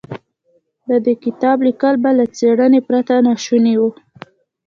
[0.89, 3.83] د دې کتاب ليکل به له څېړنې پرته ناشوني و.